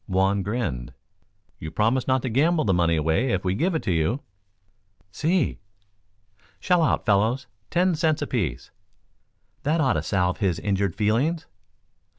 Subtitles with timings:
[0.07, 0.95] Juan grinned.
[1.59, 4.21] "You promise not to gamble the money away if we give it to you?"
[5.11, 5.59] "Si."
[6.59, 7.45] "Shell out, fellows.
[7.69, 8.71] Ten cents apiece.
[9.61, 11.45] That ought to salve his injured feelings."